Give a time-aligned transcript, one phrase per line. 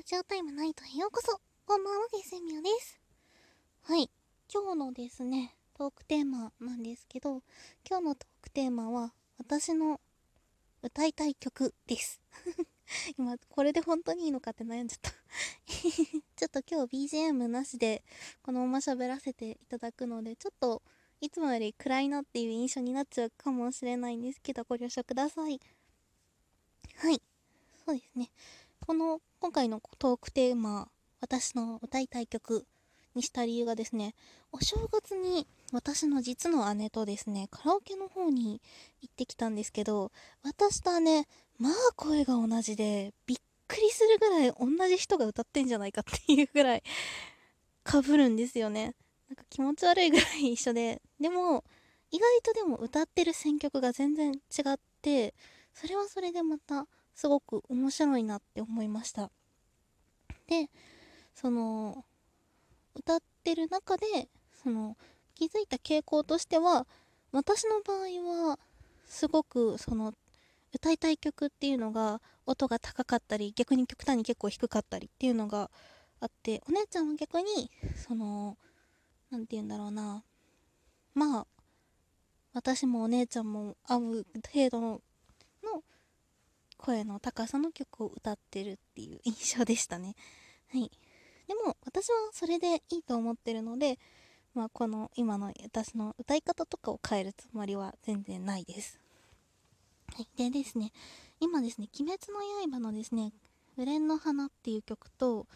[0.00, 2.98] ラジオタイムナイトへようこそこんばんは、ゲセミオです。
[3.82, 4.08] はい。
[4.50, 7.42] 今日のですね、トークテーマなんですけど、
[7.86, 10.00] 今日のトークテーマは、私の
[10.82, 12.18] 歌いたい曲です。
[13.18, 15.10] 今、これで本当にいいのかって悩んじゃった
[15.68, 18.02] ちょっと今日 BGM なしで、
[18.42, 20.80] このまま喋らせていただくので、ちょっと、
[21.20, 25.60] いつもより暗いなっていう印象になっちゃうかもしれないんですけど、ご了承ください。
[26.96, 27.20] はい。
[27.84, 28.30] そうですね。
[28.80, 30.88] この今回のトークテーマ
[31.22, 32.66] 私の歌いたい曲
[33.14, 34.14] にした理由がですね
[34.52, 38.60] お正月に私の実の姉とですねカラオケの方に
[39.00, 40.12] 行ってきたんですけど
[40.44, 41.26] 私と姉
[41.58, 46.82] まあ声が同じでびっくりするぐらい同じ人が歌ってんじゃないかっていうぐらい
[47.82, 48.94] かぶるんですよね。
[49.30, 51.64] なんか気持ち悪いぐらい一緒ででも
[52.10, 54.36] 意外とでも歌ってる選曲が全然違
[54.70, 55.34] って
[55.72, 56.86] それはそれでまた
[57.20, 59.30] すごく面白いなって思いました。
[60.46, 60.70] で
[61.34, 62.06] その
[62.94, 64.06] 歌ってる中で
[64.54, 64.96] その
[65.34, 66.86] 気づいた傾向としては
[67.30, 68.58] 私の場合は
[69.04, 70.14] すごくその
[70.72, 75.70] 歌いたい曲っていうのが音が高かったり逆に極端に結構低かったりっていうのが
[76.20, 78.56] あってお姉ちゃんは逆にその
[79.30, 80.24] 何て言うんだろうな。
[81.12, 81.46] まあ
[82.54, 85.02] 私もお姉ちゃんも合う程度の
[86.80, 90.16] 声の高さの曲を歌ってるっていう印象でしたね。
[90.72, 90.90] はい。
[91.46, 93.98] でも私はそれでいいと思ってるので、
[94.54, 98.98] まあ、この今の私の歌い方とかを変えるつもりは全然ないです。
[100.14, 100.28] はい。
[100.36, 100.92] でですね、
[101.38, 103.32] 今ですね、鬼滅の刃のですね、
[103.76, 105.46] 紅の花っていう曲と、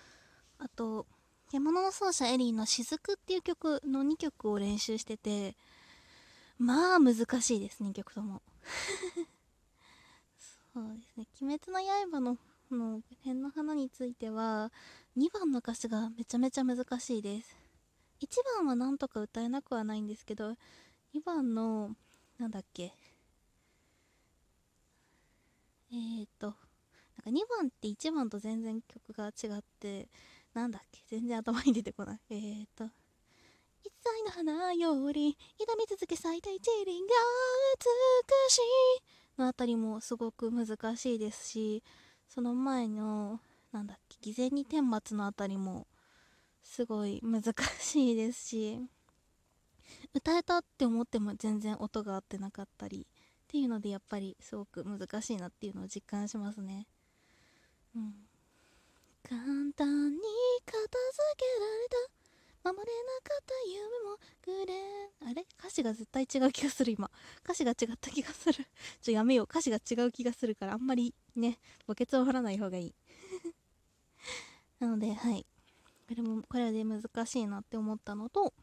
[0.59, 1.07] あと、
[1.51, 5.57] 獣の奏者エリーの雫っていう曲の2曲を練習してて、
[6.59, 8.43] まあ難しいです、2曲とも。
[10.75, 12.37] そうですね「鬼滅の刃の」
[12.71, 14.73] の「辺の花」については
[15.17, 17.57] 2番の歌詞がめちゃめちゃ難しいです。
[18.21, 20.57] 1番はなんとか歌えなくはないんですけど
[21.13, 21.97] 2番の
[22.39, 22.93] なんだっけ。
[25.93, 26.57] えーとなん
[27.25, 30.09] か2番って1番と全然曲が違って
[30.53, 31.03] なんだっけ。
[31.07, 32.21] 全然頭に出てこない。
[32.31, 32.91] えーと
[33.85, 37.15] 一切の花より痛み続け咲いた一輪が
[38.49, 39.24] 美しい。
[39.39, 41.83] のあたりもすごく難しいですし
[42.29, 43.41] その前の
[43.73, 45.87] なんだっけ偽善に天末のあたりも
[46.63, 47.43] すごい難
[47.81, 48.81] しいですし
[50.15, 56.87] 歌えたって思っても全然音が合ってなかったりっていうのでやっぱりすごく難しいなっていうのを実感しますね。
[57.95, 58.15] うん。
[59.23, 59.41] 簡
[59.77, 60.21] 単に
[60.67, 60.89] 片付
[61.37, 62.24] けられた
[62.65, 62.87] 守れな
[63.23, 65.47] かった夢もグレーあれ？
[65.59, 67.11] 歌詞が絶対違う気がする今。
[67.45, 68.67] 歌詞が違った気がする。
[69.03, 69.45] ちょやめよう。
[69.45, 72.95] 歌詞が違う気がするからあんまりね墓穴を掘らない方がいい。
[74.81, 75.45] なのではい。
[76.09, 78.55] これもこれで難しいなって思ったのと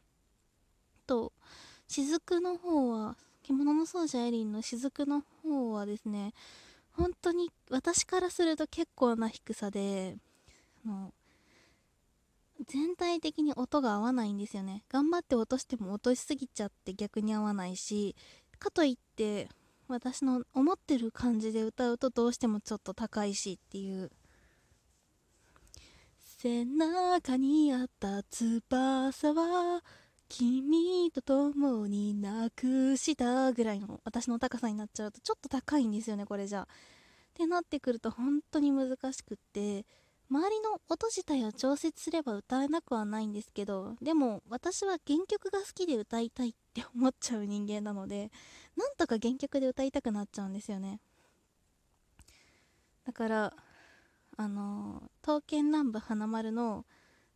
[1.07, 1.33] と
[1.88, 6.33] 雫の方は獣の奏者エリンの雫の方はですね
[6.94, 10.18] 本当に私からすると結構な低さで
[10.85, 11.13] あの
[12.67, 14.83] 全体的に音が合わないんですよね。
[14.89, 18.16] 頑張って落としても落としすぎちゃって逆に合わないし
[18.59, 19.49] かといって
[19.88, 24.11] 私の思ってる感じで歌うとどうしてもちょっと高いしっていう。
[26.41, 29.83] 背中にあった翼は
[30.27, 36.63] 君と共になくしたぐらいの私の高さになっちゃうとちょっと高いんですよねこれじゃ。
[36.63, 36.66] っ
[37.33, 39.85] てなってくると本当に難しくって
[40.31, 48.31] 周りの音自体を調節すれば歌えなくはないんですけどでも私は原曲が好きで歌いたいって思っちゃう人間なので
[48.78, 51.02] なんとか原曲で歌いたくなっちゃうんですよね。
[53.06, 53.53] だから
[54.38, 56.86] あの刀剣乱舞花丸の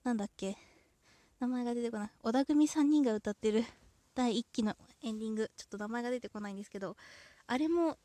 [0.06, 0.56] なんだっけ
[1.42, 2.10] 名前が出てこない。
[2.24, 3.66] 小田組3人が歌ってる
[4.16, 4.74] 第1期の
[5.04, 5.52] エンディング。
[5.58, 6.96] ちょっと名前が出てこないんですけど
[7.46, 7.98] あれも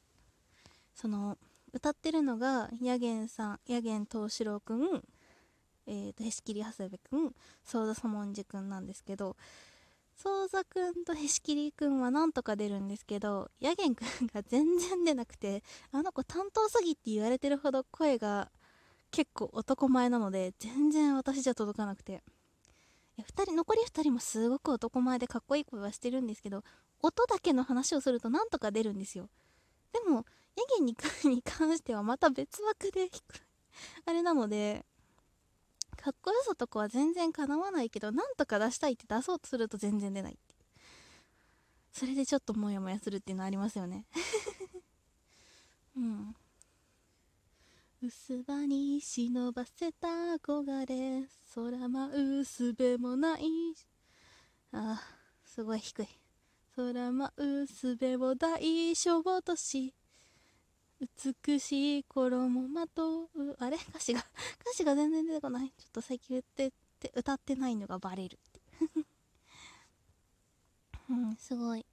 [0.97, 1.39] その
[1.73, 5.03] 歌ってるのがヤゲンさんヤゲン藤四郎くん
[5.87, 7.35] えーと、へしきり長谷部くん
[7.65, 9.37] ソーダサモンジくんなんですけど
[10.15, 18.51] ソーザくんとへしきりくんはなんとか出るんですけどヤゲンくんが全然出なくてあの子担当詐欺って言われてるほど声が
[19.11, 22.23] 結構男前なので全然私じゃ届かなくて。
[23.21, 26.65] 2人残り2人もすごく男前でかっこいい声はしてるんですけど
[27.03, 29.29] 音だけの話をするとなんとか出るんですよ。
[29.93, 30.25] でも
[30.57, 33.09] ヤゲにに関してはまた別枠で
[34.07, 34.85] あれなので
[35.97, 40.51] かっこよさとかは全然かなわないけどなんとか出したいって出そうとすると全然出ないって
[41.93, 44.07] それでちょっとモヤモヤするっていうのありますよね。
[45.97, 46.35] うん。
[48.03, 53.45] 薄葉に忍ばせた憧れ空舞うすべもない。
[54.73, 55.03] あ
[55.45, 56.09] すごい低い。
[56.77, 59.93] 空舞うすべを大小とし
[61.01, 63.77] 美しい衣まとうあれ？
[63.89, 64.21] 歌詞が
[64.61, 65.69] 歌詞が全然出てこない。
[65.71, 66.71] ちょっと最近言ってっ
[67.01, 68.61] て歌ってないのがバレるって
[71.09, 71.15] う。
[71.15, 71.87] んすごい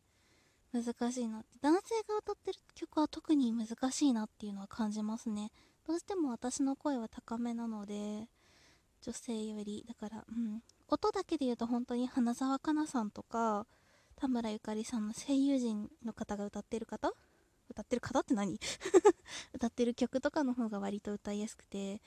[0.73, 1.57] 難しいなって。
[1.61, 5.51] 男性が歌ってる曲は特に難しいなっていうのは感じますね。
[5.85, 8.27] どうしても私の声は高めなので
[9.01, 10.61] 女性よりだからうん。
[10.89, 13.65] 音だけで言うと本当に花澤香菜さんとか
[14.17, 17.13] 田村ゆかりさんの声優陣の方が歌ってる方
[17.69, 18.59] 歌ってる方って何？
[19.53, 22.01] 歌ってる曲とかの方が割と歌いやすくて、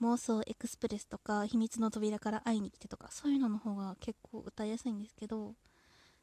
[0.00, 5.54] うん、妄想エクスプレスとか秘密の扉から会いに来てとかそういうのの方が結構歌いやすいんですけど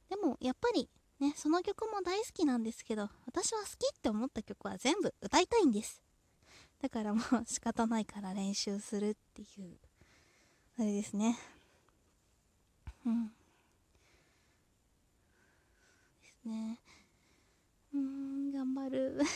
[0.09, 0.89] でもやっぱり
[1.19, 6.01] ねその曲も大好きなんですけど私は好きって思った曲は全部歌いたいんです。
[6.81, 9.77] だからもう仕方ないから練習するっていう
[10.79, 11.37] あれですね。
[13.05, 13.27] うん。
[13.27, 13.33] で
[16.43, 16.79] すね。
[17.93, 19.19] うん頑張る。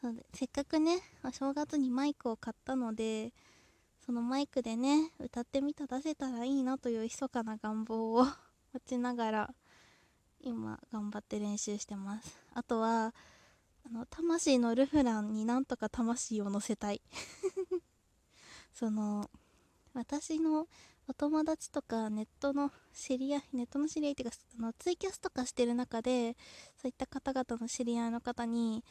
[0.00, 3.34] そうでせっかくねお正月にマイクを買ったので
[4.04, 8.24] そのマイクでね歌ってみた出せたらいいなという密かな願望を
[8.72, 9.54] 持ちながら
[10.40, 12.38] 今頑張って練習してます。
[12.54, 13.14] あとは
[13.84, 17.02] あの魂のルフランになんとか魂を乗せたい。
[18.72, 19.30] その
[19.92, 20.66] 私の
[21.10, 26.36] お友達とかネットの知り合いネットの知り合いっていうかあのツイキャスとかしてる中で
[26.80, 28.84] そういった方々の知り合いの方に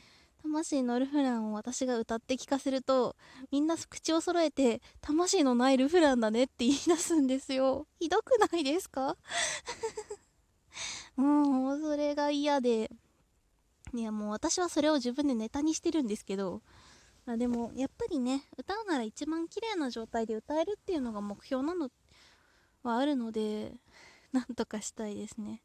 [0.44, 3.16] 魂のルフランを私が歌って聞かせると
[3.54, 7.88] みんな口を揃えて魂のないルフランだねって言い出すんですよ。
[8.02, 9.16] ひどくないですか？
[11.16, 12.92] もうそれが嫌で。
[13.94, 16.62] いやもう私はそれを自分でネタにしてるんですけど
[17.26, 21.90] あでもやっぱりね歌うなら一番綺麗な状態で歌えるっていうのが目標なの
[22.90, 23.74] はあるので
[24.32, 25.62] なんとかしたいですね。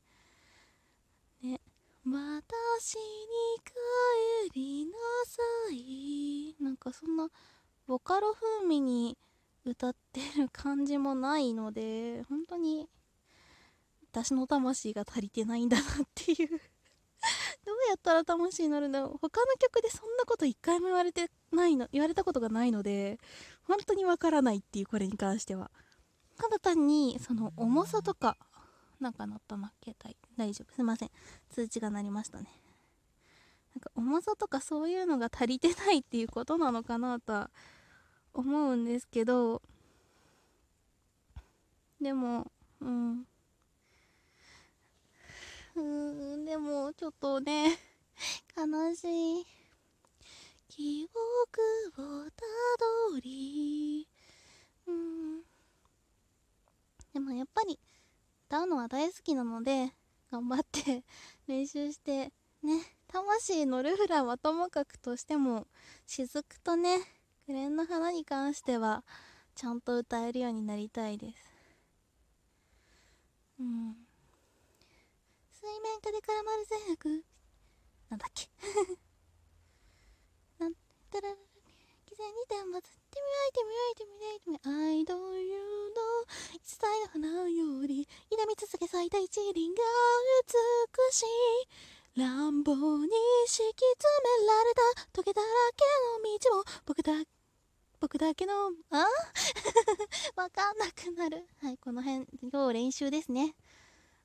[1.42, 1.60] ね
[2.04, 4.92] 私に帰りな
[5.26, 5.42] さ
[5.72, 7.30] いなんかそんな
[7.86, 9.16] ボカロ風味に
[9.64, 12.88] 歌ってる感じもないので本当に
[14.12, 16.60] 私の魂が足りてないんだなっていう。
[17.64, 19.18] どうやったら魂になるんだろう。
[19.18, 23.18] 他の曲でそんなこと一回も言われてないの言われたことがないので
[23.64, 25.70] 本当にわからないっていうこれに関しては。
[26.36, 28.36] ただ単にその重さとか
[29.00, 30.74] なんか鳴ったな携帯大丈夫。
[30.74, 31.10] すいません。
[31.50, 32.46] 通知が鳴りましたね。
[33.74, 37.50] なんか重さとかそういうのが足りてないっていうことなのかなとは
[38.32, 39.62] 思うんですけど
[42.00, 42.50] でも
[42.80, 43.26] うん。
[45.76, 47.76] うんでもちょっとね
[48.56, 49.46] 悲しい
[50.68, 51.08] 記
[51.96, 52.30] 憶をた
[53.10, 54.06] どり
[54.86, 55.42] うん
[57.12, 57.78] でもやっぱり
[58.54, 59.90] 歌うのは大好きなので
[60.30, 61.02] 頑張って
[61.48, 65.66] 練習してね魂のルフランはともかくとしても
[66.06, 67.00] 雫とね
[67.46, 69.04] 紅蓮の花に関しては
[69.56, 71.52] ちゃんと歌えるようになりたいです。
[73.58, 74.06] うん。
[75.50, 77.24] 水面下で絡まる全悪
[78.08, 78.48] なんだっけ？
[80.62, 80.74] なん
[81.10, 81.43] たら偽
[82.14, 86.00] 善に天罰てみあいてみあいてみあいてみあいどいうの
[86.54, 86.86] 一切
[87.20, 89.82] の花より痛み続け咲いた一輪が
[90.46, 91.94] 美しい。
[92.16, 93.10] 乱暴に
[93.48, 95.84] 敷き詰められたトゲだらけ
[96.22, 97.12] の道を僕だ
[97.98, 98.52] 僕だけの
[98.90, 99.06] あ？
[100.36, 101.48] わかんなくなる。
[101.60, 102.26] はいこの辺。
[102.42, 103.56] 今日練習ですね。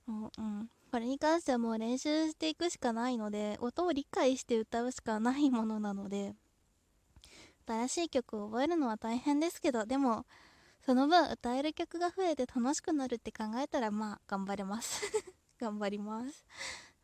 [0.08, 0.70] うんうん。
[0.92, 6.36] これに関してはもう練習していくしかないので音を理解して歌うしかないものなので。
[7.70, 10.26] 新しい曲を覚えるのは大変ですけどでも
[10.84, 15.04] その分歌える曲が増えて楽しくなるって考えたらまあ頑張れます。
[15.60, 16.46] 頑張ります。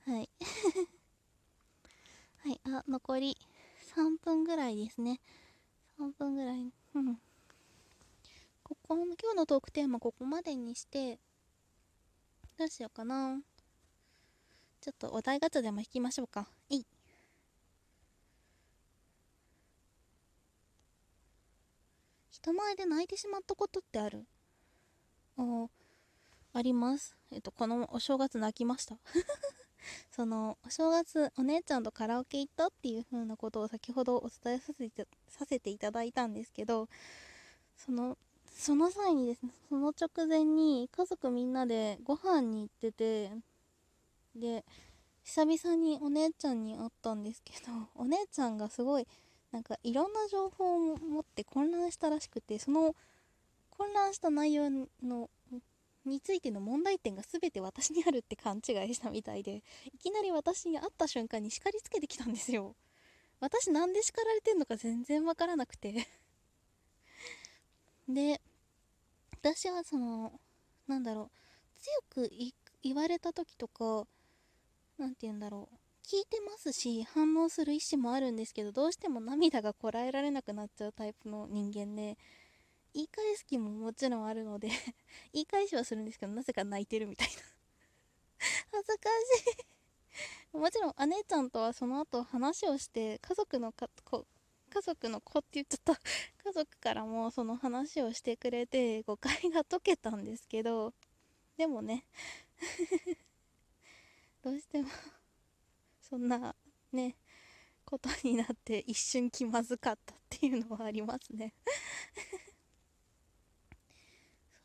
[0.07, 0.29] はい。
[2.39, 3.37] はいあ残り
[3.95, 5.21] 3分ぐらいですね。
[5.99, 6.73] 3分ぐらい。
[6.95, 7.15] うん。
[8.63, 11.19] ここ今日のトークテーマここまでにして
[12.57, 13.39] どうしようかな。
[14.81, 16.47] ちょっとお題ガチャでも引きましょうか。
[16.71, 16.85] えい。
[22.45, 24.23] 人前で泣いてしまったことってある？
[25.35, 25.65] あ
[26.53, 27.17] あります。
[27.31, 28.97] えっと、このお正月泣きました。
[30.15, 36.87] その、お正月、お姉ちゃんとカラオケ行ったっていう風なことを先ほどお伝えさせてさせていただいたんですけど、
[37.77, 43.31] その、その際にですね、その直前に家族みんなでご飯に行ってて、
[44.35, 44.63] で
[45.23, 49.07] 久々にお姉ちゃんに会ったんですけどお姉ちゃんがすごい
[49.55, 52.93] なんかいろんな情報を持って混乱したらしくてその
[53.69, 54.69] 混乱した内容
[55.01, 55.29] の
[56.05, 62.75] についての問題点が全て私にあるって勘違いしたみたいでいきなり私に会った瞬間に叱りつけてきたんですよ。
[63.39, 66.05] 私なんで叱られてんのか全然わからなくて。
[68.09, 68.41] で
[69.31, 70.33] 私はその
[70.85, 72.29] なんだろう強く
[72.83, 74.05] 言われた時とか
[74.97, 75.84] 何て言うんだろう。
[76.05, 82.15] 聞いてますし反応する意思もあるんですけどどうしても涙がこらえられなくなっちゃうタイプの人間で
[82.93, 84.69] 言い返す気ももちろんあるので
[85.33, 87.33] 言い返しはするんですけどなぜか泣いてるみたいな。
[88.71, 89.57] 恥ずかし
[90.53, 90.57] い。
[90.57, 94.27] もちろん姉ちゃんとはその後話をして家族のかこ
[94.69, 96.01] 家族の子って言っちゃった。
[96.43, 100.93] 家族からもその話をしてくれて誤解が解けたんですけど
[101.57, 102.05] でもね
[104.43, 104.89] どうしても
[106.15, 106.55] そんな
[106.93, 107.17] ね
[107.83, 111.53] ことになって一瞬気まずかったっていうのはありますね。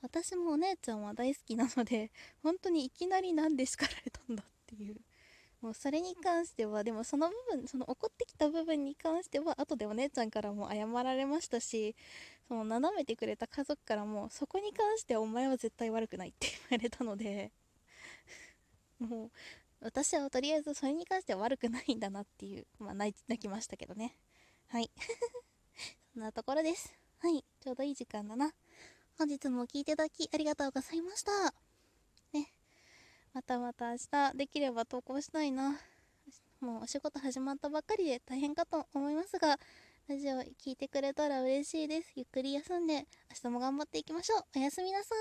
[0.00, 2.12] 私もお姉ちゃんは大好きなので
[2.44, 5.00] 本当にいきなり何で叱られたんだっていう。
[5.60, 11.96] もうそれに関してはでもその部分その怒ってきた部分に関しては後でお姉ちゃんからも謝られましたし
[12.46, 17.52] その斜めてくれた家族からもそこに関してはお前は絶対悪くないって言われたので
[19.00, 19.30] もう
[19.80, 24.16] 私はとりあえずそれに関しては悪くないんだなっていう、 まあ泣きましたけどね。
[24.68, 24.90] はい。
[26.12, 26.92] そんなところです。
[27.18, 27.44] はい。
[27.60, 28.54] ちょうどいい時間だな。
[29.18, 31.54] 本日も聴いていただきありがとうございました。
[32.32, 32.52] ね。
[33.32, 35.80] またまた明日できれば投稿したいな。
[36.60, 39.58] もうお仕事始まったばっかりで大変かと思いますが、
[40.08, 42.12] ラジオ聴いてくれたら嬉しいです。
[42.16, 44.44] ゆっくり休んで、明日も頑張っていきましょう。
[44.56, 45.14] おやすみなさ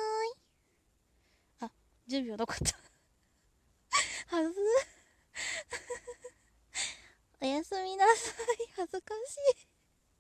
[1.62, 1.70] ーい。
[1.70, 1.72] あ、
[2.10, 2.89] 10秒残った。
[4.30, 4.54] はず
[7.42, 8.36] おやすみなさい。
[8.76, 9.69] 恥ずかしい。